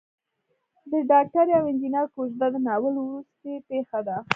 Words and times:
د 0.91 0.93
ډاکټرې 1.11 1.53
او 1.59 1.65
انجنیر 1.69 2.05
کوژده 2.15 2.47
د 2.51 2.55
ناول 2.67 2.93
وروستۍ 2.97 3.55
پېښه 3.69 3.99
ده. 4.07 4.17